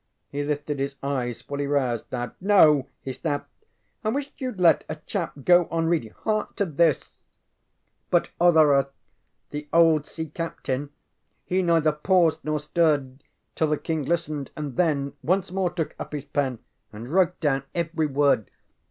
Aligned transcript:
He 0.29 0.43
lifted 0.43 0.79
his 0.79 0.95
eyes, 1.03 1.43
fully 1.43 1.67
roused 1.67 2.11
now. 2.11 2.25
ŌĆ£No! 2.25 2.35
ŌĆØ 2.41 2.85
he 3.03 3.13
snapped. 3.13 3.65
ŌĆ£I 4.03 4.15
wish 4.15 4.33
youŌĆÖd 4.33 4.59
let 4.59 4.83
a 4.89 4.95
chap 4.95 5.33
go 5.45 5.67
on 5.69 5.85
reading. 5.85 6.15
Hark 6.23 6.55
to 6.55 6.65
this: 6.65 7.19
ŌĆ£ŌĆśBut 8.11 8.29
Othere, 8.41 8.89
the 9.51 9.67
old 9.71 10.07
sea 10.07 10.29
captain, 10.29 10.89
He 11.45 11.61
neither 11.61 11.91
paused 11.91 12.39
nor 12.43 12.59
stirred 12.59 13.23
Till 13.53 13.67
the 13.67 13.77
king 13.77 14.01
listened, 14.03 14.49
and 14.57 14.75
then 14.75 15.13
ŌĆśOnce 15.23 15.51
more 15.51 15.69
took 15.69 15.93
up 15.99 16.13
his 16.13 16.25
pen 16.25 16.57
And 16.91 17.07
wrote 17.09 17.39
down 17.39 17.61
every 17.75 18.07
word. 18.07 18.49